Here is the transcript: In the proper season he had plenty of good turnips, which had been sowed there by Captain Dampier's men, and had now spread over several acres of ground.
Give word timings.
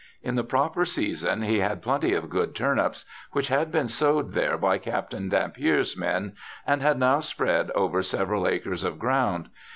In 0.23 0.33
the 0.33 0.43
proper 0.43 0.83
season 0.83 1.43
he 1.43 1.59
had 1.59 1.83
plenty 1.83 2.15
of 2.15 2.27
good 2.27 2.55
turnips, 2.55 3.05
which 3.33 3.49
had 3.49 3.71
been 3.71 3.87
sowed 3.87 4.33
there 4.33 4.57
by 4.57 4.79
Captain 4.79 5.29
Dampier's 5.29 5.95
men, 5.95 6.33
and 6.65 6.81
had 6.81 6.97
now 6.97 7.19
spread 7.19 7.69
over 7.75 8.01
several 8.01 8.47
acres 8.47 8.83
of 8.83 8.97
ground. 8.97 9.49